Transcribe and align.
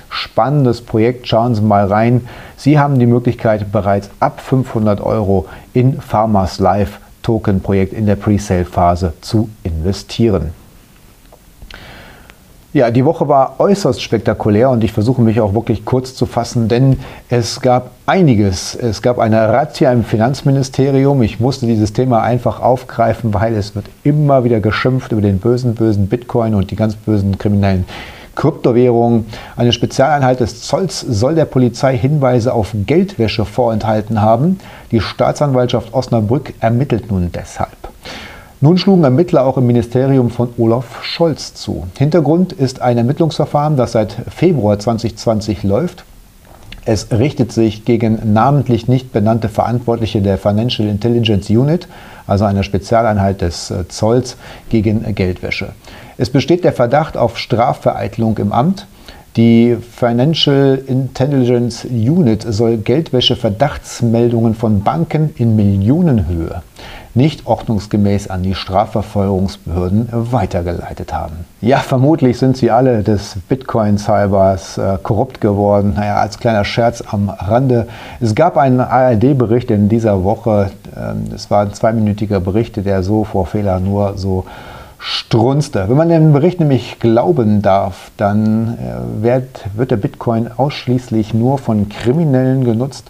Spannendes 0.10 0.82
Projekt, 0.82 1.28
schauen 1.28 1.56
Sie 1.56 1.62
mal 1.62 1.88
rein. 1.88 2.22
Sie 2.56 2.80
haben 2.80 3.00
die 3.00 3.06
Möglichkeit, 3.06 3.70
bereits 3.72 4.10
ab 4.22 4.40
500 4.40 5.02
Euro 5.02 5.48
in 5.73 6.00
Pharmas 6.00 6.59
Live 6.59 7.02
Token 7.22 7.59
Projekt 7.62 7.92
in 7.92 8.06
der 8.06 8.16
Pre-Sale-Phase 8.16 9.12
zu 9.20 9.50
investieren. 9.64 10.54
Ja, 12.72 12.91
die 12.91 13.04
Woche 13.04 13.28
war 13.28 13.55
äußerst 13.58 14.00
spektakulär 14.00 14.70
und 14.70 14.84
ich 14.84 14.91
versuche 14.91 15.23
mich 15.23 15.41
auch 15.41 15.55
wirklich 15.55 15.86
kurz 15.86 16.14
zu 16.14 16.28
fassen, 16.28 16.68
denn 16.68 17.00
es 17.28 17.62
gab 17.62 17.90
einiges. 18.05 18.76
Es 18.76 19.02
gab 19.02 19.18
eine 19.18 19.50
Razzia 19.50 19.92
im 19.92 20.04
Finanzministerium. 20.04 21.23
Ich 21.23 21.40
musste 21.40 21.66
dieses 21.66 21.94
Thema 21.94 22.22
einfach 22.22 22.62
aufgreifen, 22.62 23.34
weil 23.34 23.55
es 23.55 23.73
wird 23.73 23.86
immer 24.04 24.44
wieder 24.44 24.59
geschimpft 24.59 25.12
über 25.12 25.22
den 25.22 25.40
bösen, 25.40 25.73
bösen 25.73 26.09
Bitcoin 26.09 26.54
und 26.54 26.70
die 26.70 26.76
ganz 26.76 26.94
bösen 26.94 27.40
kriminellen 27.40 27.86
Kryptowährungen. 28.36 29.26
Eine 29.58 29.73
Spezialeinheit 29.73 30.40
des 30.40 30.62
Zolls 30.62 31.00
soll 31.02 31.34
der 31.34 31.45
Polizei 31.45 31.97
Hinweise 31.97 32.53
auf 32.53 32.75
Geldwäsche 32.86 33.45
vorenthalten 33.45 34.22
haben. 34.22 34.59
Die 34.92 35.02
Staatsanwaltschaft 35.02 35.92
Osnabrück 35.95 36.53
ermittelt 36.59 37.09
nun 37.09 37.31
deshalb. 37.34 37.90
Nun 38.62 38.78
schlugen 38.78 39.06
Ermittler 39.06 39.46
auch 39.46 39.58
im 39.58 39.68
Ministerium 39.68 40.30
von 40.30 40.50
Olaf 40.58 41.02
Scholz 41.02 41.54
zu. 41.54 41.88
Hintergrund 41.98 42.52
ist 42.52 42.82
ein 42.82 42.98
Ermittlungsverfahren, 42.98 43.78
das 43.78 43.94
seit 43.94 44.18
Februar 44.30 44.78
2020 44.78 45.64
läuft. 45.64 46.04
Es 46.84 47.10
richtet 47.10 47.54
sich 47.54 47.86
gegen 47.86 48.34
namentlich 48.34 48.90
nicht 48.90 49.14
benannte 49.14 49.48
Verantwortliche 49.48 50.22
der 50.22 50.38
Financial 50.38 50.90
Intelligence 50.90 51.50
Unit, 51.50 51.88
also 52.28 52.44
einer 52.44 52.64
Spezialeinheit 52.64 53.40
des 53.40 53.72
äh, 53.72 53.88
Zolls, 53.88 54.36
gegen 54.70 55.16
Geldwäsche. 55.16 55.70
Es 56.18 56.30
besteht 56.30 56.66
der 56.66 56.74
Verdacht 56.74 57.16
auf 57.16 57.38
Strafvereitlung 57.38 58.38
im 58.40 58.52
Amt. 58.52 58.88
Die 59.35 59.77
Financial 59.77 60.81
Intelligence 60.88 61.85
Unit 61.85 62.44
soll 62.47 62.77
Geldwäsche-Verdachtsmeldungen 62.77 64.55
von 64.55 64.81
Banken 64.81 65.33
in 65.38 65.55
Millionenhöhe 65.55 66.61
nicht 67.16 67.47
ordnungsgemäß 67.47 68.30
an 68.30 68.44
die 68.44 68.55
Strafverfolgungsbehörden 68.55 70.09
weitergeleitet 70.11 71.13
haben. 71.13 71.45
Ja, 71.61 71.77
vermutlich 71.77 72.38
sind 72.38 72.57
sie 72.57 72.72
alle 72.72 73.03
des 73.03 73.35
Bitcoin-Cybers 73.50 74.77
äh, 74.77 74.97
korrupt 75.02 75.41
geworden. 75.41 75.94
Naja, 75.95 76.17
als 76.17 76.39
kleiner 76.39 76.63
Scherz 76.63 77.03
am 77.05 77.30
Rande. 77.30 77.88
Es 78.19 78.35
gab 78.35 78.57
einen 78.57 78.80
ARD-Bericht 78.80 79.72
in 79.72 79.89
dieser 79.89 80.23
Woche. 80.23 80.72
Ähm, 80.95 81.25
es 81.33 81.50
war 81.50 81.63
ein 81.63 81.73
zweiminütiger 81.73 82.39
Bericht, 82.39 82.77
der 82.77 83.03
so 83.03 83.23
vor 83.23 83.47
Fehler 83.47 83.80
nur 83.80 84.17
so 84.17 84.45
strunzte. 85.00 85.86
Wenn 85.88 85.97
man 85.97 86.09
dem 86.09 86.33
Bericht 86.33 86.59
nämlich 86.59 87.00
glauben 87.00 87.61
darf, 87.61 88.11
dann 88.17 88.78
äh, 88.78 89.23
wird, 89.23 89.66
wird 89.75 89.91
der 89.91 89.97
Bitcoin 89.97 90.50
ausschließlich 90.56 91.33
nur 91.33 91.58
von 91.58 91.89
Kriminellen 91.89 92.66
genutzt 92.66 93.09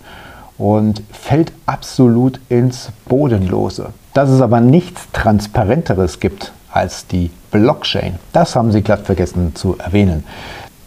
und 0.58 1.02
fällt 1.12 1.52
absolut 1.66 2.40
ins 2.48 2.92
Bodenlose. 3.08 3.88
Dass 4.14 4.30
es 4.30 4.42
aber 4.42 4.62
nichts 4.62 5.08
Transparenteres 5.12 6.20
gibt 6.20 6.54
als 6.72 7.08
die 7.08 7.32
Blockchain, 7.52 8.20
das 8.32 8.56
haben 8.56 8.72
sie 8.72 8.84
glatt 8.84 9.08
vergessen 9.08 9.56
zu 9.56 9.76
erwähnen. 9.80 10.24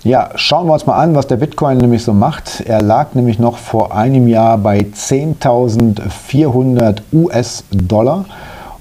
Ja, 0.04 0.30
schauen 0.34 0.66
wir 0.66 0.72
uns 0.72 0.86
mal 0.86 1.00
an, 1.00 1.14
was 1.14 1.28
der 1.28 1.36
Bitcoin 1.36 1.78
nämlich 1.78 2.02
so 2.02 2.12
macht. 2.12 2.64
Er 2.66 2.82
lag 2.82 3.14
nämlich 3.14 3.38
noch 3.38 3.56
vor 3.56 3.94
einem 3.94 4.26
Jahr 4.26 4.58
bei 4.58 4.80
10.400 4.80 7.02
US-Dollar 7.12 8.24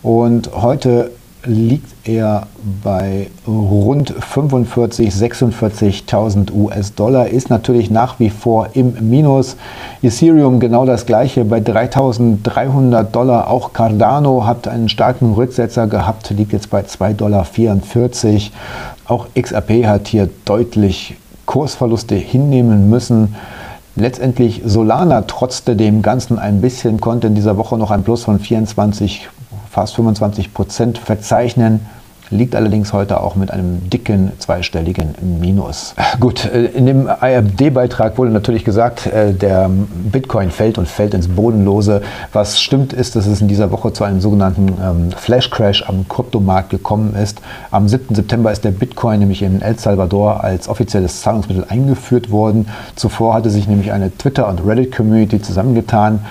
und 0.01 0.49
heute 0.55 1.11
liegt 1.45 2.07
er 2.07 2.47
bei 2.83 3.29
rund 3.47 4.13
45.000, 4.13 5.11
46.000 5.11 6.53
US-Dollar, 6.53 7.27
ist 7.27 7.49
natürlich 7.49 7.89
nach 7.89 8.19
wie 8.19 8.29
vor 8.29 8.69
im 8.73 8.93
Minus. 9.09 9.57
Ethereum 10.01 10.59
genau 10.59 10.85
das 10.85 11.05
gleiche 11.05 11.43
bei 11.45 11.59
3.300 11.59 13.03
Dollar. 13.03 13.49
Auch 13.49 13.73
Cardano 13.73 14.45
hat 14.45 14.67
einen 14.67 14.89
starken 14.89 15.33
Rücksetzer 15.33 15.87
gehabt, 15.87 16.29
liegt 16.31 16.53
jetzt 16.53 16.69
bei 16.69 16.81
2,44 16.81 17.13
Dollar. 17.15 17.45
Auch 19.07 19.27
XRP 19.33 19.85
hat 19.85 20.07
hier 20.07 20.29
deutlich 20.45 21.15
Kursverluste 21.45 22.15
hinnehmen 22.15 22.89
müssen. 22.89 23.35
Letztendlich 23.95 24.61
Solana 24.63 25.23
trotzte 25.23 25.75
dem 25.75 26.01
Ganzen 26.01 26.39
ein 26.39 26.61
bisschen, 26.61 27.01
konnte 27.01 27.27
in 27.27 27.35
dieser 27.35 27.57
Woche 27.57 27.77
noch 27.77 27.91
ein 27.91 28.03
Plus 28.03 28.23
von 28.23 28.39
24 28.39 29.27
fast 29.71 29.95
25 29.95 30.53
Prozent 30.53 30.97
verzeichnen 30.97 31.79
liegt 32.31 32.55
allerdings 32.55 32.93
heute 32.93 33.21
auch 33.21 33.35
mit 33.35 33.51
einem 33.51 33.89
dicken 33.89 34.31
zweistelligen 34.39 35.15
Minus. 35.39 35.93
Gut, 36.19 36.45
äh, 36.45 36.65
in 36.65 36.85
dem 36.85 37.07
ARD-Beitrag 37.07 38.17
wurde 38.17 38.31
natürlich 38.31 38.63
gesagt, 38.63 39.05
äh, 39.07 39.33
der 39.33 39.69
Bitcoin 39.69 40.49
fällt 40.49 40.77
und 40.77 40.87
fällt 40.87 41.13
ins 41.13 41.27
Bodenlose. 41.27 42.01
Was 42.31 42.61
stimmt 42.61 42.93
ist, 42.93 43.15
dass 43.15 43.27
es 43.27 43.41
in 43.41 43.47
dieser 43.47 43.71
Woche 43.71 43.93
zu 43.93 44.03
einem 44.03 44.21
sogenannten 44.21 44.69
ähm, 44.81 45.11
Flash-Crash 45.11 45.87
am 45.87 46.07
Kryptomarkt 46.07 46.69
gekommen 46.69 47.15
ist. 47.15 47.41
Am 47.69 47.87
7. 47.87 48.15
September 48.15 48.51
ist 48.51 48.63
der 48.63 48.71
Bitcoin 48.71 49.19
nämlich 49.19 49.41
in 49.41 49.61
El 49.61 49.77
Salvador 49.77 50.43
als 50.43 50.69
offizielles 50.69 51.21
Zahlungsmittel 51.21 51.65
eingeführt 51.67 52.31
worden. 52.31 52.67
Zuvor 52.95 53.33
hatte 53.33 53.49
sich 53.49 53.67
nämlich 53.67 53.91
eine 53.91 54.15
Twitter- 54.17 54.47
und 54.47 54.65
Reddit-Community 54.65 55.41
zusammengetan 55.41 56.21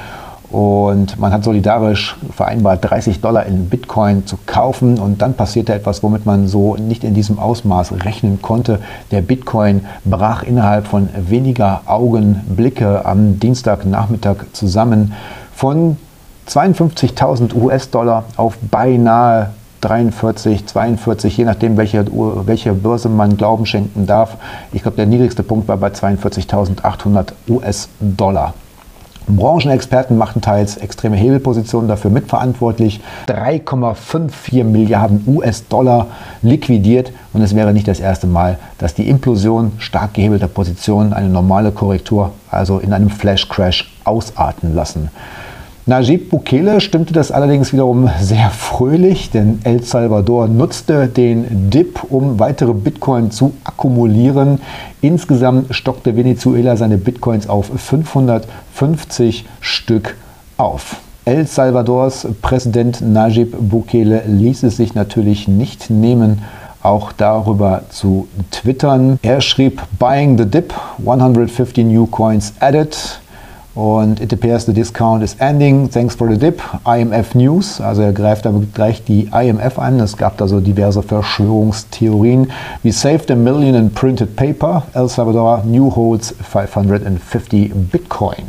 und 0.50 1.18
man 1.18 1.32
hat 1.32 1.44
solidarisch 1.44 2.16
vereinbart, 2.34 2.80
30 2.82 3.20
Dollar 3.20 3.46
in 3.46 3.68
Bitcoin 3.68 4.26
zu 4.26 4.36
kaufen. 4.46 4.98
Und 4.98 5.22
dann 5.22 5.34
passierte 5.34 5.74
etwas, 5.74 6.02
womit 6.02 6.26
man 6.26 6.48
so 6.48 6.74
nicht 6.76 7.04
in 7.04 7.14
diesem 7.14 7.38
Ausmaß 7.38 8.04
rechnen 8.04 8.42
konnte. 8.42 8.80
Der 9.12 9.22
Bitcoin 9.22 9.82
brach 10.04 10.42
innerhalb 10.42 10.88
von 10.88 11.08
weniger 11.16 11.82
Augenblicke 11.86 13.04
am 13.04 13.38
Dienstagnachmittag 13.38 14.36
zusammen 14.52 15.12
von 15.54 15.96
52.000 16.48 17.54
US-Dollar 17.54 18.24
auf 18.36 18.58
beinahe 18.58 19.50
43, 19.82 20.66
42, 20.66 21.36
je 21.36 21.44
nachdem, 21.44 21.76
welche, 21.76 22.04
welche 22.44 22.72
Börse 22.72 23.08
man 23.08 23.36
Glauben 23.36 23.66
schenken 23.66 24.06
darf. 24.06 24.36
Ich 24.72 24.82
glaube, 24.82 24.96
der 24.96 25.06
niedrigste 25.06 25.42
Punkt 25.42 25.68
war 25.68 25.76
bei 25.76 25.88
42.800 25.88 27.32
US-Dollar. 27.48 28.54
Branchenexperten 29.26 30.16
machten 30.16 30.40
teils 30.40 30.76
extreme 30.76 31.16
Hebelpositionen 31.16 31.88
dafür 31.88 32.10
mitverantwortlich. 32.10 33.00
3,54 33.28 34.64
Milliarden 34.64 35.22
US-Dollar 35.26 36.08
liquidiert 36.42 37.12
und 37.32 37.42
es 37.42 37.54
wäre 37.54 37.72
nicht 37.72 37.86
das 37.86 38.00
erste 38.00 38.26
Mal, 38.26 38.58
dass 38.78 38.94
die 38.94 39.08
Implosion 39.08 39.72
stark 39.78 40.14
gehebelter 40.14 40.48
Positionen 40.48 41.12
eine 41.12 41.28
normale 41.28 41.70
Korrektur, 41.70 42.32
also 42.50 42.78
in 42.78 42.92
einem 42.92 43.10
Flash-Crash, 43.10 43.92
ausarten 44.04 44.74
lassen. 44.74 45.10
Najib 45.86 46.28
Bukele 46.28 46.80
stimmte 46.80 47.14
das 47.14 47.32
allerdings 47.32 47.72
wiederum 47.72 48.10
sehr 48.20 48.50
fröhlich, 48.50 49.30
denn 49.30 49.60
El 49.64 49.82
Salvador 49.82 50.46
nutzte 50.46 51.08
den 51.08 51.70
Dip, 51.70 52.04
um 52.10 52.38
weitere 52.38 52.74
Bitcoin 52.74 53.30
zu 53.30 53.54
akkumulieren. 53.64 54.60
Insgesamt 55.00 55.74
stockte 55.74 56.16
Venezuela 56.16 56.76
seine 56.76 56.98
Bitcoins 56.98 57.48
auf 57.48 57.70
550 57.74 59.46
Stück 59.60 60.16
auf. 60.58 60.96
El 61.24 61.46
Salvadors 61.46 62.26
Präsident 62.42 63.00
Najib 63.00 63.56
Bukele 63.58 64.22
ließ 64.26 64.64
es 64.64 64.76
sich 64.76 64.94
natürlich 64.94 65.48
nicht 65.48 65.88
nehmen, 65.88 66.42
auch 66.82 67.12
darüber 67.12 67.82
zu 67.90 68.28
twittern. 68.50 69.18
Er 69.22 69.40
schrieb 69.40 69.82
Buying 69.98 70.36
the 70.36 70.44
Dip, 70.46 70.74
150 70.98 71.84
new 71.84 72.06
coins 72.06 72.52
added. 72.60 73.19
Und 73.80 74.20
it 74.20 74.30
appears 74.30 74.66
the 74.66 74.74
discount 74.74 75.22
is 75.22 75.34
ending. 75.38 75.88
Thanks 75.88 76.14
for 76.14 76.28
the 76.28 76.36
dip. 76.36 76.60
IMF 76.84 77.34
News. 77.34 77.80
Also 77.80 78.02
er 78.02 78.12
greift 78.12 78.44
damit 78.44 78.74
gleich 78.74 79.02
die 79.04 79.30
IMF 79.32 79.78
an. 79.78 79.98
Es 80.00 80.18
gab 80.18 80.36
da 80.36 80.46
so 80.46 80.60
diverse 80.60 81.02
Verschwörungstheorien. 81.02 82.52
We 82.82 82.92
saved 82.92 83.30
a 83.30 83.34
million 83.34 83.74
in 83.74 83.90
printed 83.90 84.36
paper. 84.36 84.82
El 84.92 85.08
Salvador 85.08 85.62
new 85.64 85.90
holds 85.96 86.34
550 86.42 87.72
Bitcoin. 87.90 88.44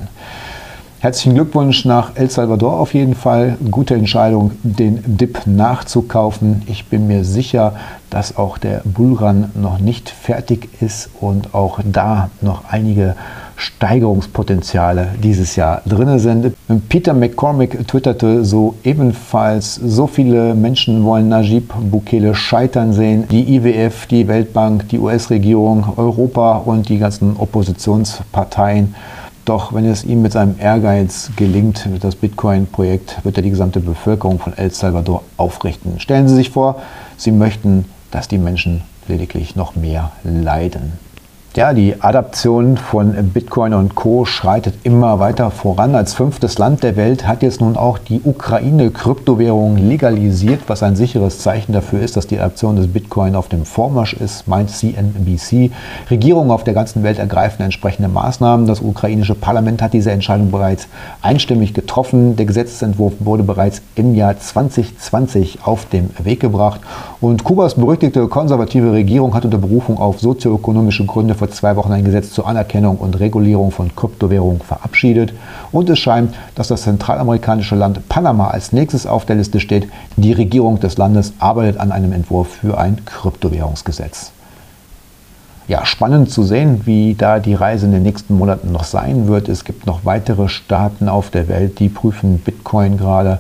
Herzlichen 1.00 1.36
Glückwunsch 1.36 1.86
nach 1.86 2.12
El 2.16 2.30
Salvador 2.30 2.78
auf 2.78 2.94
jeden 2.94 3.16
Fall. 3.16 3.56
Gute 3.72 3.96
Entscheidung, 3.96 4.52
den 4.64 5.02
Dip 5.18 5.48
nachzukaufen. 5.48 6.64
Ich 6.66 6.88
bin 6.88 7.08
mir 7.08 7.24
sicher, 7.24 7.76
dass 8.10 8.36
auch 8.36 8.58
der 8.58 8.82
Bullrun 8.84 9.50
noch 9.56 9.80
nicht 9.80 10.10
fertig 10.10 10.68
ist 10.82 11.10
und 11.22 11.56
auch 11.56 11.80
da 11.86 12.30
noch 12.42 12.66
einige 12.70 13.16
Steigerungspotenziale 13.62 15.10
dieses 15.22 15.56
Jahr 15.56 15.84
drin 15.86 16.18
sind. 16.18 16.56
Peter 16.90 17.14
McCormick 17.14 17.88
twitterte 17.88 18.44
so 18.44 18.74
ebenfalls, 18.84 19.76
so 19.76 20.08
viele 20.08 20.56
Menschen 20.56 21.04
wollen 21.04 21.30
Najib 21.30 21.72
Bukele 21.80 22.34
scheitern 22.34 22.92
sehen. 22.92 23.28
Die 23.30 23.56
IWF, 23.56 24.08
die 24.08 24.28
Weltbank, 24.28 24.90
die 24.90 24.98
US-Regierung, 24.98 25.94
Europa 25.96 26.58
und 26.58 26.90
die 26.90 26.98
ganzen 26.98 27.38
Oppositionsparteien. 27.38 28.96
Doch 29.46 29.74
wenn 29.74 29.86
es 29.86 30.04
ihm 30.04 30.24
mit 30.24 30.32
seinem 30.32 30.56
Ehrgeiz 30.60 31.30
gelingt, 31.36 31.88
das 32.00 32.16
Bitcoin-Projekt, 32.16 33.24
wird 33.24 33.38
er 33.38 33.44
die 33.44 33.50
gesamte 33.52 33.80
Bevölkerung 33.80 34.40
von 34.40 34.58
El 34.58 34.72
Salvador 34.72 35.22
aufrichten. 35.38 36.00
Stellen 36.00 36.28
Sie 36.28 36.36
sich 36.36 36.50
vor, 36.50 36.82
Sie 37.18 37.32
möchten, 37.32 37.86
dass 38.10 38.28
die 38.28 38.40
Menschen 38.40 38.82
lediglich 39.08 39.56
noch 39.56 39.76
mehr 39.76 40.12
leiden. 40.24 40.94
Ja, 41.54 41.74
die 41.74 42.02
Adaption 42.02 42.78
von 42.78 43.12
Bitcoin 43.34 43.74
und 43.74 43.94
Co. 43.94 44.24
schreitet 44.24 44.74
immer 44.84 45.20
weiter 45.20 45.52
voran. 45.52 45.96
Als 45.96 46.14
fünftes 46.14 46.58
Land 46.58 46.82
der 46.82 46.96
Welt 46.96 47.28
hat 47.28 47.44
jetzt 47.44 47.60
nun 47.60 47.76
auch 47.76 47.98
die 47.98 48.22
Ukraine 48.24 48.90
Kryptowährung 48.90 49.76
legalisiert, 49.76 50.62
was 50.68 50.82
ein 50.82 50.96
sicheres 50.96 51.40
Zeichen 51.40 51.74
dafür 51.74 52.00
ist, 52.00 52.16
dass 52.16 52.26
die 52.26 52.40
Adaption 52.40 52.78
des 52.78 52.88
Bitcoin 52.88 53.36
auf 53.36 53.50
dem 53.50 53.66
Vormarsch 53.66 54.14
ist, 54.14 54.48
meint 54.48 54.70
CNBC. 54.70 55.72
Regierungen 56.10 56.52
auf 56.52 56.64
der 56.64 56.74
ganzen 56.74 57.04
Welt 57.04 57.20
ergreifen 57.20 57.64
entsprechende 57.64 58.08
Maßnahmen. 58.08 58.66
Das 58.66 58.80
ukrainische 58.80 59.36
Parlament 59.36 59.82
hat 59.82 59.92
diese 59.92 60.12
Entscheidung 60.12 60.52
bereits 60.52 60.88
einstimmig 61.22 61.74
getroffen. 61.74 62.38
Der 62.38 62.46
Gesetzentwurf 62.46 63.16
wurde 63.20 63.44
bereits 63.44 63.82
im 63.96 64.16
Jahr 64.16 64.40
2020 64.40 65.60
auf 65.66 65.84
den 65.84 66.12
Weg 66.24 66.40
gebracht. 66.40 66.80
Und 67.20 67.44
Kubas 67.44 67.76
berüchtigte 67.76 68.26
konservative 68.30 68.94
Regierung 68.94 69.36
hat 69.36 69.44
unter 69.44 69.58
Berufung 69.58 69.98
auf 69.98 70.22
sozioökonomische 70.22 71.06
Gründe 71.06 71.41
vor 71.42 71.50
zwei 71.50 71.76
Wochen 71.76 71.92
ein 71.92 72.04
Gesetz 72.04 72.30
zur 72.34 72.46
Anerkennung 72.46 72.98
und 72.98 73.20
Regulierung 73.20 73.72
von 73.72 73.96
Kryptowährungen 73.96 74.62
verabschiedet. 74.62 75.34
Und 75.72 75.90
es 75.90 75.98
scheint, 75.98 76.36
dass 76.54 76.68
das 76.68 76.84
zentralamerikanische 76.84 77.74
Land 77.76 78.08
Panama 78.10 78.50
als 78.50 78.74
nächstes 78.74 79.08
auf 79.08 79.26
der 79.26 79.38
Liste 79.38 79.60
steht. 79.60 79.90
Die 80.18 80.34
Regierung 80.34 80.80
des 80.80 81.00
Landes 81.00 81.34
arbeitet 81.40 81.80
an 81.80 81.92
einem 81.92 82.12
Entwurf 82.12 82.48
für 82.48 82.78
ein 82.78 83.04
Kryptowährungsgesetz. 83.06 84.34
Ja, 85.68 85.84
spannend 85.84 86.30
zu 86.30 86.44
sehen, 86.44 86.82
wie 86.86 87.16
da 87.16 87.40
die 87.40 87.56
Reise 87.56 87.88
in 87.88 87.92
den 87.92 88.04
nächsten 88.04 88.38
Monaten 88.38 88.72
noch 88.72 88.84
sein 88.84 89.28
wird. 89.28 89.50
Es 89.50 89.66
gibt 89.66 89.88
noch 89.88 90.06
weitere 90.06 90.48
Staaten 90.48 91.10
auf 91.10 91.32
der 91.32 91.48
Welt, 91.48 91.80
die 91.80 91.90
prüfen 91.90 92.38
Bitcoin 92.38 92.98
gerade 92.98 93.40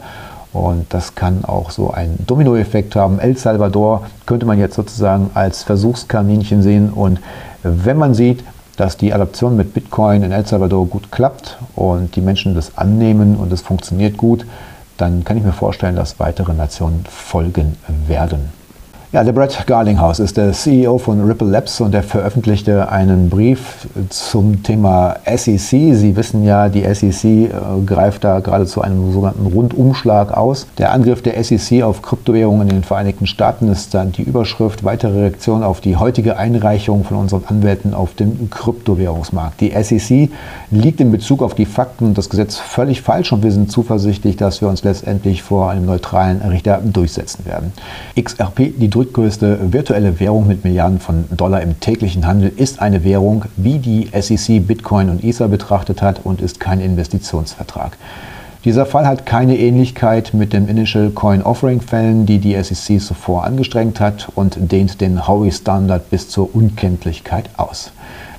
und 0.54 0.94
das 0.94 1.16
kann 1.16 1.46
auch 1.46 1.72
so 1.72 1.92
einen 1.92 2.26
Dominoeffekt 2.28 2.96
haben. 2.96 3.20
El 3.20 3.38
Salvador 3.38 4.06
könnte 4.26 4.46
man 4.46 4.60
jetzt 4.60 4.76
sozusagen 4.76 5.30
als 5.34 5.64
Versuchskaninchen 5.64 6.62
sehen. 6.62 6.90
Und 6.90 7.20
wenn 7.64 7.98
man 7.98 8.14
sieht, 8.14 8.44
dass 8.76 8.98
die 8.98 9.14
Adaption 9.14 9.56
mit 9.56 9.74
Bitcoin 9.74 10.24
in 10.24 10.32
El 10.32 10.46
Salvador 10.46 10.88
gut 10.88 11.12
klappt 11.12 11.58
und 11.76 12.16
die 12.16 12.22
Menschen 12.22 12.56
das 12.56 12.78
annehmen 12.78 13.38
und 13.38 13.54
es 13.54 13.62
funktioniert 13.62 14.18
gut, 14.18 14.46
dann 14.98 15.24
kann 15.24 15.38
ich 15.38 15.44
mir 15.44 15.54
vorstellen, 15.54 15.96
dass 15.96 16.20
weitere 16.20 16.54
Nationen 16.54 17.06
folgen 17.10 17.78
werden. 18.08 18.61
Ja, 19.14 19.26
der 19.26 19.34
Brett 19.34 19.68
Garlinghouse 19.68 20.20
ist 20.20 20.38
der 20.38 20.54
CEO 20.54 20.98
von 20.98 21.26
Ripple 21.26 21.50
Labs 21.50 21.82
und 21.82 21.94
er 21.94 22.02
veröffentlichte 22.02 22.88
einen 22.88 23.30
Brief 23.30 23.86
zum 24.08 24.64
Thema 24.64 25.18
SEC. 25.26 25.60
Sie 25.60 26.16
wissen 26.16 26.46
ja, 26.46 26.70
die 26.70 26.86
SEC 26.94 27.26
äh, 27.26 27.50
greift 27.86 28.24
da 28.24 28.40
gerade 28.40 28.66
zu 28.66 28.80
einem 28.80 29.12
sogenannten 29.12 29.48
Rundumschlag 29.48 30.32
aus. 30.32 30.66
Der 30.78 30.94
Angriff 30.94 31.22
der 31.22 31.44
SEC 31.44 31.84
auf 31.84 32.02
Kryptowährungen 32.02 32.70
in 32.70 32.76
den 32.76 32.84
Vereinigten 32.86 33.28
Staaten 33.28 33.68
ist 33.68 33.94
dann 33.94 34.14
die 34.14 34.22
Überschrift 34.22 34.86
weitere 34.86 35.20
Reaktion 35.20 35.62
auf 35.62 35.82
die 35.82 35.98
heutige 35.98 36.38
Einreichung 36.38 37.04
von 37.04 37.18
unseren 37.18 37.44
Anwälten 37.48 37.94
auf 37.94 38.14
dem 38.14 38.50
Kryptowährungsmarkt. 38.50 39.60
Die 39.60 39.74
SEC 39.84 40.30
liegt 40.70 41.02
in 41.02 41.12
Bezug 41.12 41.44
auf 41.44 41.54
die 41.54 41.66
Fakten 41.66 42.06
und 42.06 42.18
das 42.18 42.30
Gesetz 42.30 42.56
völlig 42.56 43.02
falsch 43.02 43.34
und 43.34 43.44
wir 43.44 43.52
sind 43.52 43.74
zuversichtlich, 43.74 44.38
dass 44.38 44.62
wir 44.62 44.70
uns 44.70 44.86
letztendlich 44.86 45.44
vor 45.44 45.70
einem 45.70 45.86
neutralen 45.86 46.42
Richter 46.44 46.80
durchsetzen 46.82 47.46
werden. 47.46 47.74
XRP, 48.18 48.72
die 48.78 49.01
drittgrößte 49.02 49.74
virtuelle 49.74 50.20
Währung 50.20 50.48
mit 50.48 50.64
Milliarden 50.64 51.00
von 51.00 51.26
Dollar 51.32 51.62
im 51.62 51.80
täglichen 51.80 52.28
Handel, 52.28 52.52
ist 52.56 52.82
eine 52.82 53.04
Währung, 53.04 53.46
wie 53.58 53.80
die 53.80 54.10
SEC 54.14 54.66
Bitcoin 54.66 55.10
und 55.10 55.24
Ether 55.24 55.48
betrachtet 55.48 56.04
hat 56.04 56.22
und 56.24 56.40
ist 56.40 56.60
kein 56.60 56.80
Investitionsvertrag. 56.80 57.98
Dieser 58.64 58.86
Fall 58.86 59.08
hat 59.08 59.26
keine 59.26 59.58
Ähnlichkeit 59.58 60.36
mit 60.36 60.54
den 60.54 60.68
Initial 60.68 61.10
Coin 61.10 61.42
Offering 61.42 61.82
Fällen, 61.82 62.28
die 62.28 62.38
die 62.38 62.62
SEC 62.62 63.02
zuvor 63.02 63.44
angestrengt 63.44 64.00
hat 64.00 64.28
und 64.36 64.72
dehnt 64.72 65.02
den 65.02 65.28
Howey-Standard 65.28 66.12
bis 66.12 66.30
zur 66.30 66.54
Unkenntlichkeit 66.54 67.50
aus. 67.58 67.92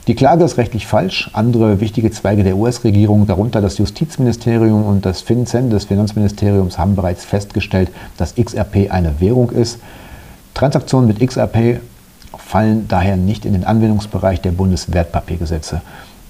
Die 0.06 0.14
Klage 0.14 0.44
ist 0.44 0.58
rechtlich 0.58 0.86
falsch. 0.86 1.28
Andere 1.32 1.80
wichtige 1.80 2.12
Zweige 2.12 2.44
der 2.44 2.56
US-Regierung, 2.56 3.26
darunter 3.26 3.60
das 3.60 3.78
Justizministerium 3.78 4.84
und 4.84 5.04
das 5.04 5.22
FinCEN 5.22 5.70
des 5.70 5.86
Finanzministeriums, 5.86 6.78
haben 6.78 6.94
bereits 6.94 7.24
festgestellt, 7.24 7.90
dass 8.16 8.36
XRP 8.36 8.92
eine 8.92 9.20
Währung 9.20 9.50
ist. 9.50 9.80
Transaktionen 10.54 11.08
mit 11.08 11.20
XRP 11.20 11.80
fallen 12.36 12.86
daher 12.88 13.16
nicht 13.16 13.44
in 13.44 13.52
den 13.52 13.64
Anwendungsbereich 13.64 14.40
der 14.40 14.52
Bundeswertpapiergesetze. 14.52 15.80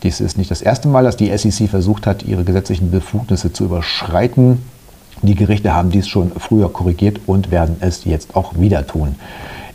Dies 0.03 0.21
ist 0.21 0.37
nicht 0.37 0.51
das 0.51 0.63
erste 0.63 0.89
Mal, 0.89 1.05
dass 1.05 1.17
die 1.17 1.37
SEC 1.37 1.69
versucht 1.69 2.07
hat, 2.07 2.25
ihre 2.25 2.45
gesetzlichen 2.45 2.91
Befugnisse 2.91 3.53
zu 3.53 3.65
überschreiten. 3.65 4.63
Die 5.23 5.37
Gerichte 5.37 5.75
haben 5.75 5.91
dies 5.91 6.09
schon 6.09 6.33
früher 6.37 6.73
korrigiert 6.73 7.21
und 7.27 7.53
werden 7.53 7.77
es 7.81 8.05
jetzt 8.05 8.35
auch 8.35 8.55
wieder 8.59 8.87
tun. 8.87 9.15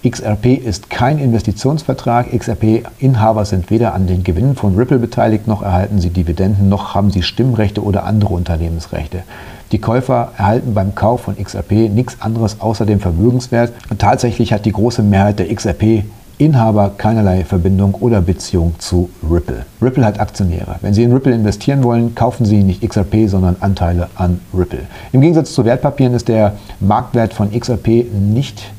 XRP 0.05 0.45
ist 0.57 0.89
kein 0.89 1.17
Investitionsvertrag. 1.17 2.27
XRP-Inhaber 2.38 3.45
sind 3.45 3.69
weder 3.71 3.93
an 3.93 4.07
den 4.07 4.23
Gewinnen 4.23 4.55
von 4.55 4.75
Ripple 4.75 5.00
beteiligt, 5.00 5.47
noch 5.47 5.61
erhalten 5.61 6.00
sie 6.00 6.09
Dividenden, 6.09 6.69
noch 6.69 6.93
haben 6.93 7.09
sie 7.09 7.23
Stimmrechte 7.23 7.83
oder 7.83 8.03
andere 8.03 8.33
Unternehmensrechte. 8.33 9.23
Die 9.71 9.79
Käufer 9.79 10.31
erhalten 10.37 10.73
beim 10.73 10.95
Kauf 10.95 11.21
von 11.21 11.35
XRP 11.35 11.89
nichts 11.89 12.21
anderes 12.21 12.61
außer 12.61 12.85
dem 12.85 12.99
Vermögenswert. 12.99 13.73
Und 13.89 13.99
tatsächlich 13.99 14.53
hat 14.53 14.65
die 14.65 14.71
große 14.71 15.03
Mehrheit 15.03 15.39
der 15.39 15.53
XRP 15.53 16.03
Inhaber 16.39 16.91
keinerlei 16.95 17.43
Verbindung 17.43 17.95
oder 17.95 18.21
Beziehung 18.21 18.75
zu 18.77 19.09
Ripple. 19.27 19.65
Ripple 19.81 20.05
hat 20.05 20.19
Aktionäre. 20.19 20.75
Wenn 20.81 20.93
Sie 20.93 21.01
in 21.01 21.11
Ripple 21.11 21.33
investieren 21.33 21.83
wollen, 21.83 22.13
kaufen 22.13 22.45
Sie 22.45 22.63
nicht 22.63 22.87
XRP, 22.87 23.27
sondern 23.27 23.55
Anteile 23.59 24.07
an 24.15 24.39
Ripple. 24.55 24.81
Im 25.11 25.21
Gegensatz 25.21 25.53
zu 25.53 25.65
Wertpapieren 25.65 26.13
ist 26.13 26.27
der 26.27 26.53
Marktwert 26.79 27.33
von 27.33 27.51
XRP 27.51 28.05
nicht 28.13 28.71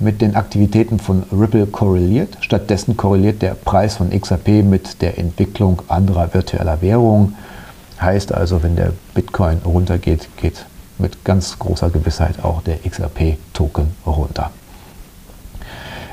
mit 0.00 0.20
den 0.20 0.34
Aktivitäten 0.34 0.98
von 0.98 1.22
Ripple 1.32 1.66
korreliert. 1.66 2.36
Stattdessen 2.40 2.96
korreliert 2.96 3.42
der 3.42 3.54
Preis 3.54 3.96
von 3.96 4.10
XRP 4.10 4.64
mit 4.64 5.00
der 5.00 5.18
Entwicklung 5.18 5.82
anderer 5.88 6.34
virtueller 6.34 6.82
Währungen. 6.82 7.36
Heißt 8.00 8.32
also, 8.32 8.62
wenn 8.62 8.76
der 8.76 8.92
Bitcoin 9.14 9.58
runtergeht, 9.64 10.28
geht 10.36 10.64
mit 10.98 11.24
ganz 11.24 11.58
großer 11.58 11.90
Gewissheit 11.90 12.44
auch 12.44 12.62
der 12.62 12.78
XRP-Token 12.78 13.88
runter. 14.06 14.50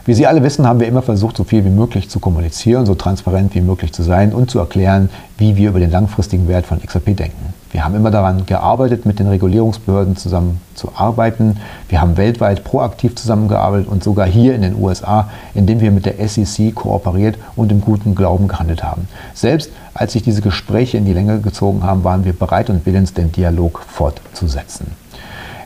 Wie 0.06 0.13
Sie 0.13 0.27
alle 0.27 0.44
wissen, 0.44 0.68
haben 0.68 0.80
wir 0.80 0.88
immer 0.88 1.01
versucht, 1.01 1.36
so 1.36 1.44
viel 1.44 1.65
wie 1.65 1.70
möglich 1.70 2.10
zu 2.10 2.20
kommunizieren, 2.20 2.86
so 2.86 2.94
transparent 2.94 3.56
wie 3.56 3.62
möglich 3.62 3.92
zu 3.92 4.04
sein 4.04 4.34
und 4.34 4.51
zu 4.51 4.60
erklären, 4.60 5.10
wie 5.38 5.56
wir 5.56 5.70
über 5.70 5.80
den 5.80 5.89
langfristigen 5.89 6.48
Wert 6.48 6.68
von 6.68 6.80
XRP 6.80 7.18
denken. 7.18 7.54
Wir 7.75 7.84
haben 7.84 7.96
immer 7.96 8.10
daran 8.10 8.46
gearbeitet, 8.46 9.05
mit 9.05 9.20
den 9.20 9.27
Regulierungsbehörden 9.27 10.15
zusammen 10.15 10.62
zu 10.75 10.94
arbeiten. 10.96 11.58
Wir 11.89 12.00
haben 12.00 12.15
weltweit 12.15 12.63
proaktiv 12.63 13.15
zusammengearbeitet 13.15 13.89
und 13.89 14.01
sogar 14.01 14.25
hier 14.27 14.55
in 14.55 14.62
den 14.62 14.82
USA, 14.82 15.27
indem 15.53 15.82
wir 15.82 15.91
mit 15.91 16.05
der 16.05 16.25
SEC 16.25 16.74
kooperiert 16.74 17.38
und 17.58 17.74
im 17.74 17.82
guten 17.82 18.15
Glauben 18.15 18.48
gehandelt 18.48 18.82
haben. 18.82 19.10
Selbst 19.34 19.72
als 19.94 20.13
sich 20.13 20.24
diese 20.24 20.41
Gespräche 20.41 20.96
in 20.98 21.03
die 21.03 21.12
Länge 21.12 21.41
gezogen 21.41 21.84
haben, 21.84 22.05
waren 22.05 22.24
wir 22.24 22.32
bereit 22.32 22.70
und 22.70 22.86
willens, 22.86 23.13
den 23.13 23.34
Dialog 23.34 23.82
fortzusetzen. 23.86 24.94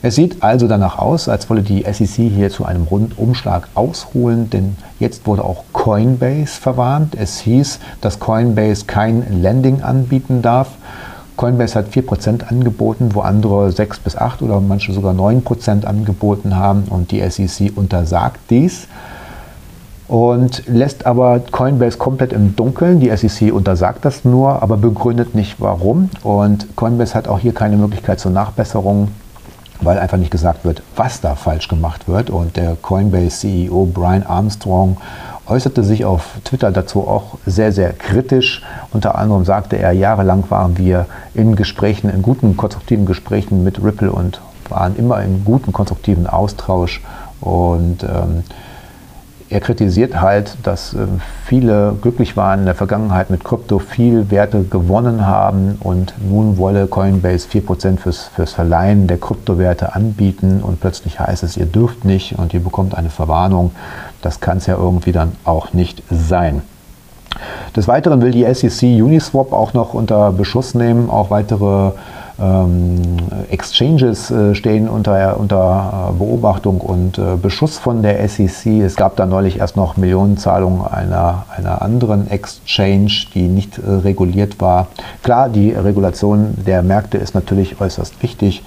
Es 0.02 0.16
sieht 0.16 0.42
also 0.42 0.66
danach 0.66 0.98
aus, 0.98 1.28
als 1.28 1.48
wolle 1.48 1.62
die 1.62 1.84
SEC 1.84 2.28
hier 2.28 2.50
zu 2.50 2.64
einem 2.64 2.84
Rundumschlag 2.84 3.68
ausholen, 3.76 4.50
denn 4.50 4.76
jetzt 4.98 5.28
wurde 5.28 5.44
auch 5.44 5.62
Coinbase 5.72 6.60
verwarnt. 6.60 7.14
Es 7.14 7.38
hieß, 7.38 7.78
dass 8.00 8.18
Coinbase 8.18 8.86
kein 8.86 9.42
Lending 9.42 9.82
anbieten 9.82 10.42
darf. 10.42 10.70
Coinbase 11.40 11.74
hat 11.74 11.88
4% 11.88 12.48
angeboten, 12.50 13.14
wo 13.14 13.22
andere 13.22 13.72
6 13.72 14.00
bis 14.00 14.14
8 14.14 14.42
oder 14.42 14.60
manche 14.60 14.92
sogar 14.92 15.14
9% 15.14 15.86
angeboten 15.86 16.54
haben 16.54 16.82
und 16.90 17.12
die 17.12 17.22
SEC 17.30 17.72
untersagt 17.74 18.38
dies 18.50 18.88
und 20.06 20.66
lässt 20.66 21.06
aber 21.06 21.40
Coinbase 21.50 21.96
komplett 21.96 22.34
im 22.34 22.56
Dunkeln. 22.56 23.00
Die 23.00 23.08
SEC 23.16 23.54
untersagt 23.54 24.04
das 24.04 24.26
nur, 24.26 24.62
aber 24.62 24.76
begründet 24.76 25.34
nicht 25.34 25.62
warum. 25.62 26.10
Und 26.22 26.76
Coinbase 26.76 27.14
hat 27.14 27.26
auch 27.26 27.38
hier 27.38 27.54
keine 27.54 27.78
Möglichkeit 27.78 28.20
zur 28.20 28.32
Nachbesserung 28.32 29.08
weil 29.82 29.98
einfach 29.98 30.18
nicht 30.18 30.30
gesagt 30.30 30.66
wird, 30.66 30.82
was 30.94 31.22
da 31.22 31.34
falsch 31.34 31.68
gemacht 31.68 32.06
wird. 32.06 32.28
Und 32.28 32.56
der 32.56 32.76
Coinbase-CEO 32.76 33.86
Brian 33.86 34.24
Armstrong 34.24 34.98
äußerte 35.50 35.82
sich 35.82 36.04
auf 36.04 36.38
Twitter 36.44 36.70
dazu 36.70 37.00
auch 37.00 37.38
sehr, 37.44 37.72
sehr 37.72 37.92
kritisch. 37.92 38.62
Unter 38.92 39.16
anderem 39.16 39.44
sagte 39.44 39.76
er, 39.76 39.92
jahrelang 39.92 40.44
waren 40.48 40.78
wir 40.78 41.06
in 41.34 41.56
Gesprächen, 41.56 42.08
in 42.08 42.22
guten, 42.22 42.56
konstruktiven 42.56 43.06
Gesprächen 43.06 43.64
mit 43.64 43.82
Ripple 43.82 44.12
und 44.12 44.40
waren 44.68 44.96
immer 44.96 45.22
in 45.22 45.44
guten, 45.44 45.72
konstruktiven 45.72 46.26
Austausch. 46.26 47.02
Und 47.40 48.04
ähm, 48.04 48.44
er 49.50 49.60
kritisiert 49.60 50.20
halt, 50.20 50.56
dass 50.62 50.94
ähm, 50.94 51.20
viele 51.44 51.96
glücklich 52.00 52.36
waren 52.36 52.60
in 52.60 52.66
der 52.66 52.76
Vergangenheit 52.76 53.30
mit 53.30 53.42
Krypto, 53.42 53.80
viel 53.80 54.30
Werte 54.30 54.62
gewonnen 54.62 55.26
haben 55.26 55.76
und 55.80 56.14
nun 56.24 56.56
wolle 56.56 56.86
Coinbase 56.86 57.48
4% 57.48 57.98
fürs, 57.98 58.30
fürs 58.36 58.52
Verleihen 58.52 59.08
der 59.08 59.18
Kryptowerte 59.18 59.96
anbieten 59.96 60.62
und 60.62 60.80
plötzlich 60.80 61.18
heißt 61.18 61.42
es, 61.42 61.56
ihr 61.56 61.66
dürft 61.66 62.04
nicht 62.04 62.38
und 62.38 62.54
ihr 62.54 62.62
bekommt 62.62 62.94
eine 62.94 63.10
Verwarnung. 63.10 63.72
Das 64.22 64.40
kann 64.40 64.58
es 64.58 64.66
ja 64.66 64.76
irgendwie 64.76 65.12
dann 65.12 65.32
auch 65.44 65.72
nicht 65.72 66.02
sein. 66.10 66.62
Des 67.76 67.86
Weiteren 67.86 68.22
will 68.22 68.32
die 68.32 68.44
SEC 68.52 69.02
Uniswap 69.02 69.52
auch 69.52 69.72
noch 69.72 69.94
unter 69.94 70.32
Beschuss 70.32 70.74
nehmen, 70.74 71.08
auch 71.08 71.30
weitere 71.30 71.92
ähm, 72.40 73.16
Exchanges 73.50 74.30
äh, 74.30 74.54
stehen 74.54 74.88
unter, 74.88 75.38
unter 75.38 76.10
äh, 76.10 76.18
Beobachtung 76.18 76.80
und 76.80 77.18
äh, 77.18 77.36
Beschuss 77.40 77.78
von 77.78 78.02
der 78.02 78.26
SEC. 78.28 78.80
Es 78.82 78.96
gab 78.96 79.16
da 79.16 79.26
neulich 79.26 79.58
erst 79.58 79.76
noch 79.76 79.96
Millionenzahlungen 79.96 80.86
einer, 80.86 81.44
einer 81.54 81.82
anderen 81.82 82.30
Exchange, 82.30 83.12
die 83.34 83.42
nicht 83.42 83.78
äh, 83.78 83.90
reguliert 83.90 84.60
war. 84.60 84.88
Klar, 85.22 85.48
die 85.48 85.70
Regulation 85.72 86.54
der 86.66 86.82
Märkte 86.82 87.18
ist 87.18 87.34
natürlich 87.34 87.80
äußerst 87.80 88.22
wichtig. 88.22 88.62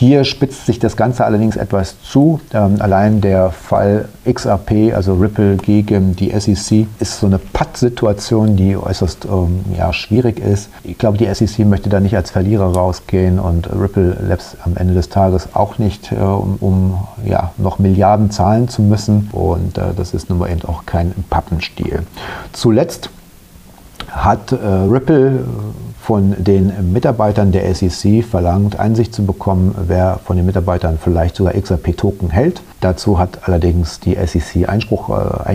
Hier 0.00 0.24
spitzt 0.24 0.64
sich 0.64 0.78
das 0.78 0.96
Ganze 0.96 1.26
allerdings 1.26 1.56
etwas 1.56 2.02
zu. 2.02 2.40
Ähm, 2.54 2.76
allein 2.78 3.20
der 3.20 3.50
Fall 3.50 4.08
XRP, 4.24 4.94
also 4.94 5.12
Ripple 5.12 5.58
gegen 5.58 6.16
die 6.16 6.30
SEC, 6.30 6.86
ist 7.00 7.20
so 7.20 7.26
eine 7.26 7.36
Patt-Situation, 7.36 8.56
die 8.56 8.78
äußerst 8.78 9.26
ähm, 9.26 9.60
ja, 9.76 9.92
schwierig 9.92 10.40
ist. 10.40 10.70
Ich 10.84 10.96
glaube, 10.96 11.18
die 11.18 11.26
SEC 11.34 11.66
möchte 11.66 11.90
da 11.90 12.00
nicht 12.00 12.16
als 12.16 12.30
Verlierer 12.30 12.74
rausgehen 12.74 13.38
und 13.38 13.68
Ripple 13.78 14.16
Labs 14.26 14.56
am 14.64 14.74
Ende 14.78 14.94
des 14.94 15.10
Tages 15.10 15.54
auch 15.54 15.76
nicht, 15.76 16.12
äh, 16.12 16.14
um, 16.14 16.56
um 16.60 16.98
ja, 17.26 17.52
noch 17.58 17.78
Milliarden 17.78 18.30
zahlen 18.30 18.70
zu 18.70 18.80
müssen. 18.80 19.28
Und 19.32 19.76
äh, 19.76 19.92
das 19.94 20.14
ist 20.14 20.30
nun 20.30 20.38
mal 20.38 20.50
eben 20.50 20.64
auch 20.64 20.86
kein 20.86 21.12
Pappenstiel. 21.28 22.04
Zuletzt 22.54 23.10
hat 24.24 24.52
äh, 24.52 24.56
Ripple 24.56 25.44
von 26.00 26.34
den 26.42 26.92
Mitarbeitern 26.92 27.52
der 27.52 27.72
SEC 27.74 28.24
verlangt, 28.24 28.78
Einsicht 28.78 29.14
zu 29.14 29.24
bekommen, 29.24 29.74
wer 29.86 30.18
von 30.24 30.36
den 30.36 30.46
Mitarbeitern 30.46 30.98
vielleicht 31.02 31.36
sogar 31.36 31.54
XRP-Token 31.54 32.30
hält. 32.30 32.62
Dazu 32.80 33.18
hat 33.18 33.46
allerdings 33.46 34.00
die 34.00 34.16
SEC 34.16 34.68
Einspruch 34.68 35.10
äh, 35.10 35.54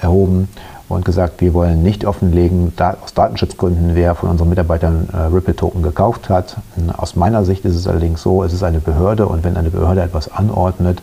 erhoben 0.00 0.48
und 0.88 1.04
gesagt, 1.04 1.40
wir 1.40 1.54
wollen 1.54 1.82
nicht 1.82 2.04
offenlegen, 2.04 2.72
da, 2.76 2.96
aus 3.02 3.14
Datenschutzgründen, 3.14 3.94
wer 3.94 4.14
von 4.14 4.30
unseren 4.30 4.50
Mitarbeitern 4.50 5.08
äh, 5.12 5.16
Ripple-Token 5.34 5.82
gekauft 5.82 6.28
hat. 6.28 6.56
Aus 6.96 7.16
meiner 7.16 7.44
Sicht 7.44 7.64
ist 7.64 7.74
es 7.74 7.86
allerdings 7.86 8.22
so, 8.22 8.42
es 8.44 8.52
ist 8.52 8.62
eine 8.62 8.78
Behörde 8.78 9.26
und 9.26 9.42
wenn 9.44 9.56
eine 9.56 9.70
Behörde 9.70 10.02
etwas 10.02 10.30
anordnet, 10.30 11.02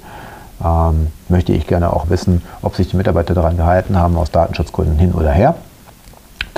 ähm, 0.64 1.08
möchte 1.28 1.54
ich 1.54 1.68
gerne 1.68 1.94
auch 1.94 2.10
wissen, 2.10 2.42
ob 2.62 2.76
sich 2.76 2.88
die 2.90 2.98
Mitarbeiter 2.98 3.34
daran 3.34 3.58
gehalten 3.58 3.98
haben, 3.98 4.18
aus 4.18 4.32
Datenschutzgründen 4.32 4.98
hin 4.98 5.14
oder 5.14 5.32
her. 5.32 5.56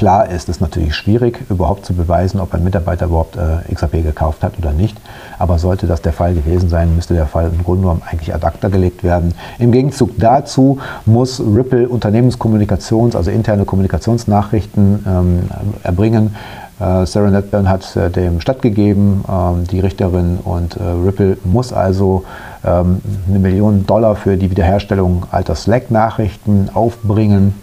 Klar 0.01 0.31
ist 0.31 0.49
es 0.49 0.59
natürlich 0.59 0.95
schwierig, 0.95 1.45
überhaupt 1.51 1.85
zu 1.85 1.93
beweisen, 1.93 2.39
ob 2.39 2.55
ein 2.55 2.63
Mitarbeiter 2.63 3.05
überhaupt 3.05 3.35
äh, 3.35 3.71
XRP 3.71 4.01
gekauft 4.01 4.41
hat 4.41 4.57
oder 4.57 4.71
nicht. 4.71 4.97
Aber 5.37 5.59
sollte 5.59 5.85
das 5.85 6.01
der 6.01 6.11
Fall 6.11 6.33
gewesen 6.33 6.69
sein, 6.69 6.95
müsste 6.95 7.13
der 7.13 7.27
Fall 7.27 7.51
im 7.55 7.63
Grunde 7.63 7.81
genommen 7.83 8.01
eigentlich 8.09 8.33
ad 8.33 8.43
acta 8.43 8.69
gelegt 8.69 9.03
werden. 9.03 9.35
Im 9.59 9.71
Gegenzug 9.71 10.17
dazu 10.17 10.79
muss 11.05 11.39
Ripple 11.39 11.87
Unternehmenskommunikations-, 11.87 13.15
also 13.15 13.29
interne 13.29 13.63
Kommunikationsnachrichten 13.63 15.05
ähm, 15.07 15.39
erbringen. 15.83 16.35
Äh, 16.79 17.05
Sarah 17.05 17.29
Netburn 17.29 17.69
hat 17.69 17.95
äh, 17.95 18.09
dem 18.09 18.41
stattgegeben, 18.41 19.23
äh, 19.27 19.67
die 19.67 19.81
Richterin, 19.81 20.39
und 20.43 20.77
äh, 20.77 20.83
Ripple 20.83 21.37
muss 21.43 21.73
also 21.73 22.23
ähm, 22.65 23.01
eine 23.29 23.37
Million 23.37 23.85
Dollar 23.85 24.15
für 24.15 24.35
die 24.35 24.49
Wiederherstellung 24.49 25.27
alter 25.29 25.53
Slack-Nachrichten 25.53 26.71
aufbringen 26.73 27.53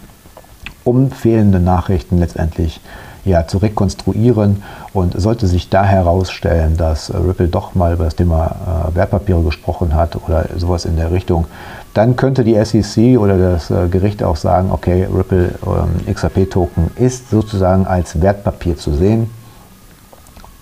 um 0.83 1.11
fehlende 1.11 1.59
Nachrichten 1.59 2.17
letztendlich 2.17 2.81
ja, 3.25 3.47
zu 3.47 3.57
rekonstruieren. 3.57 4.63
Und 4.93 5.19
sollte 5.19 5.47
sich 5.47 5.69
da 5.69 5.83
herausstellen, 5.83 6.77
dass 6.77 7.09
äh, 7.09 7.17
Ripple 7.17 7.47
doch 7.47 7.75
mal 7.75 7.93
über 7.93 8.05
das 8.05 8.15
Thema 8.15 8.89
äh, 8.91 8.95
Wertpapiere 8.95 9.43
gesprochen 9.43 9.93
hat 9.93 10.15
oder 10.15 10.45
sowas 10.57 10.85
in 10.85 10.95
der 10.95 11.11
Richtung, 11.11 11.45
dann 11.93 12.15
könnte 12.15 12.43
die 12.43 12.53
SEC 12.63 13.19
oder 13.19 13.37
das 13.37 13.69
äh, 13.69 13.87
Gericht 13.87 14.23
auch 14.23 14.35
sagen, 14.35 14.71
okay, 14.71 15.07
Ripple 15.13 15.55
ähm, 15.65 16.13
XRP-Token 16.13 16.91
ist 16.95 17.29
sozusagen 17.29 17.85
als 17.85 18.21
Wertpapier 18.21 18.77
zu 18.77 18.93
sehen. 18.93 19.29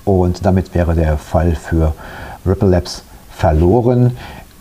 Und 0.03 0.45
damit 0.45 0.73
wäre 0.73 0.93
der 0.93 1.17
Fall 1.17 1.55
für 1.55 1.93
Ripple 2.45 2.69
Labs 2.69 3.03
verloren 3.29 4.17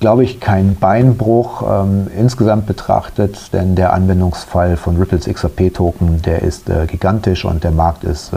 glaube 0.07 0.23
ich, 0.23 0.39
kein 0.39 0.77
Beinbruch 0.77 1.65
ähm, 1.69 2.07
insgesamt 2.17 2.67
betrachtet, 2.67 3.53
denn 3.53 3.75
der 3.75 3.93
Anwendungsfall 3.93 4.77
von 4.77 4.99
Ripples 4.99 5.25
XRP-Token, 5.27 6.23
der 6.23 6.43
ist 6.43 6.71
äh, 6.71 6.87
gigantisch 6.87 7.45
und 7.45 7.65
der 7.65 7.73
Markt 7.73 8.05
ist 8.05 8.33
äh, 8.33 8.37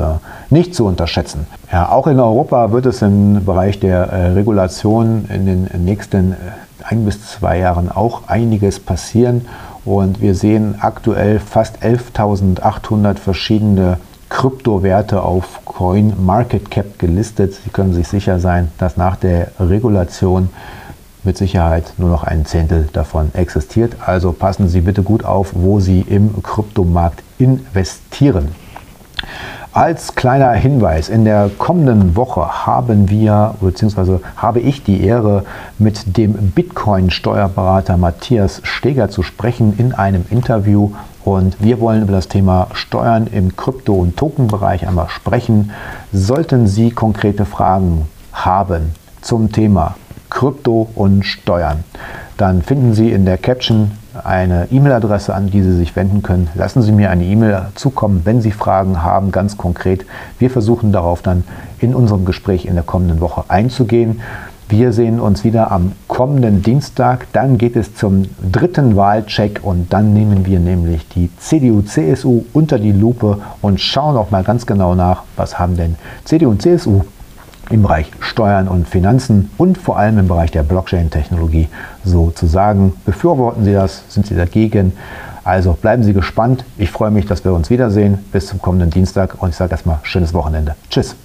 nicht 0.50 0.74
zu 0.74 0.88
unterschätzen. 0.88 1.46
Ja, 1.72 1.90
auch 1.90 2.08
in 2.08 2.20
Europa 2.20 2.72
wird 2.72 2.88
es 2.88 3.04
im 3.04 3.46
Bereich 3.46 3.80
der 3.80 4.00
äh, 4.08 4.32
Regulation 4.32 5.26
in 5.32 5.46
den 5.46 5.70
nächsten 5.86 6.32
äh, 6.32 6.36
ein 6.86 7.06
bis 7.06 7.34
zwei 7.34 7.60
Jahren 7.60 7.92
auch 7.92 8.24
einiges 8.26 8.80
passieren 8.80 9.46
und 9.86 10.22
wir 10.22 10.34
sehen 10.34 10.74
aktuell 10.80 11.38
fast 11.38 11.84
11.800 11.84 13.20
verschiedene 13.20 13.98
Kryptowerte 14.30 15.22
auf 15.22 15.60
Coin 15.66 16.14
Market 16.20 16.72
Cap 16.72 16.98
gelistet. 16.98 17.54
Sie 17.54 17.70
können 17.70 17.94
sich 17.94 18.08
sicher 18.08 18.40
sein, 18.40 18.72
dass 18.80 18.98
nach 18.98 19.18
der 19.18 19.52
Regulation 19.60 20.50
mit 21.30 21.38
Sicherheit 21.38 21.94
nur 22.00 22.10
noch 22.10 22.24
ein 22.24 22.44
Zehntel 22.48 22.90
davon 22.92 23.30
existiert. 23.36 23.98
Also 24.04 24.32
passen 24.32 24.68
Sie 24.68 24.82
bitte 24.82 25.04
gut 25.04 25.24
auf, 25.24 25.52
wo 25.54 25.80
Sie 25.80 26.02
im 26.02 26.42
Kryptomarkt 26.42 27.22
investieren. 27.38 28.48
Als 29.72 30.16
kleiner 30.16 30.54
Hinweis, 30.54 31.08
in 31.08 31.26
der 31.26 31.52
kommenden 31.56 32.16
Woche 32.16 32.66
haben 32.66 33.12
wir 33.12 33.54
bzw. 33.62 34.18
habe 34.38 34.60
ich 34.60 34.82
die 34.82 35.04
Ehre, 35.04 35.44
mit 35.78 36.18
dem 36.18 36.34
Bitcoin-Steuerberater 36.34 37.98
Matthias 37.98 38.62
Steger 38.64 39.10
zu 39.10 39.22
sprechen 39.22 39.76
in 39.78 39.94
einem 39.94 40.26
Interview. 40.32 40.94
Und 41.24 41.62
wir 41.64 41.80
wollen 41.80 42.02
über 42.02 42.14
das 42.14 42.28
Thema 42.28 42.70
Steuern 42.74 43.28
im 43.28 43.56
Krypto- 43.56 44.00
und 44.02 44.18
Tokenbereich 44.18 44.88
einmal 44.88 45.10
sprechen. 45.10 45.70
Sollten 46.12 46.66
Sie 46.66 46.90
konkrete 46.90 47.46
Fragen 47.46 48.08
haben 48.34 48.96
zum 49.22 49.52
Thema 49.52 49.94
Krypto 50.30 50.90
und 50.96 51.24
Steuern. 51.26 51.84
Dann 52.38 52.62
finden 52.62 52.94
Sie 52.94 53.12
in 53.12 53.26
der 53.26 53.38
Caption 53.38 53.92
eine 54.24 54.68
E-Mail-Adresse, 54.72 55.34
an 55.34 55.50
die 55.50 55.62
Sie 55.62 55.76
sich 55.76 55.96
wenden 55.96 56.24
können. 56.24 56.50
Lassen 56.56 56.82
Sie 56.82 56.92
mir 56.92 57.10
eine 57.10 57.26
E-Mail 57.26 57.68
zukommen, 57.76 58.22
wenn 58.24 58.42
Sie 58.42 58.52
Fragen 58.52 59.04
haben, 59.04 59.32
ganz 59.32 59.58
konkret. 59.58 60.06
Wir 60.40 60.50
versuchen 60.50 60.92
darauf 60.92 61.22
dann 61.22 61.44
in 61.80 61.94
unserem 61.94 62.26
Gespräch 62.26 62.66
in 62.66 62.76
der 62.76 62.84
kommenden 62.84 63.20
Woche 63.20 63.44
einzugehen. 63.50 64.22
Wir 64.70 64.94
sehen 64.94 65.20
uns 65.20 65.44
wieder 65.44 65.72
am 65.72 65.94
kommenden 66.08 66.62
Dienstag. 66.62 67.26
Dann 67.34 67.58
geht 67.58 67.76
es 67.76 67.96
zum 67.96 68.26
dritten 68.52 68.96
Wahlcheck 68.96 69.62
und 69.64 69.92
dann 69.92 70.14
nehmen 70.14 70.46
wir 70.46 70.60
nämlich 70.60 71.08
die 71.10 71.30
CDU, 71.38 71.82
CSU 71.82 72.44
unter 72.54 72.78
die 72.78 72.92
Lupe 72.92 73.40
und 73.62 73.82
schauen 73.82 74.16
auch 74.16 74.30
mal 74.30 74.44
ganz 74.44 74.66
genau 74.68 74.94
nach, 74.94 75.24
was 75.36 75.58
haben 75.58 75.76
denn 75.76 75.96
CDU 76.24 76.52
und 76.52 76.62
CSU 76.62 77.02
im 77.70 77.84
Bereich 77.84 78.12
Steuern 78.20 78.68
und 78.68 78.88
Finanzen 78.88 79.52
und 79.58 79.78
vor 79.78 79.98
allem 79.98 80.18
im 80.18 80.28
Bereich 80.28 80.52
der 80.52 80.64
Blockchain-Technologie 80.64 81.68
sozusagen. 82.04 82.94
Befürworten 83.06 83.64
Sie 83.64 83.74
das? 83.74 84.04
Sind 84.10 84.26
Sie 84.26 84.36
dagegen? 84.36 84.94
Also 85.44 85.74
bleiben 85.74 86.04
Sie 86.04 86.14
gespannt. 86.14 86.66
Ich 86.78 86.92
freue 86.92 87.12
mich, 87.12 87.26
dass 87.26 87.44
wir 87.44 87.54
uns 87.54 87.70
wiedersehen. 87.70 88.20
Bis 88.32 88.48
zum 88.48 88.62
kommenden 88.62 88.90
Dienstag 88.90 89.42
und 89.42 89.50
ich 89.50 89.56
sage 89.56 89.72
erstmal 89.72 90.00
schönes 90.04 90.34
Wochenende. 90.34 90.76
Tschüss. 90.90 91.16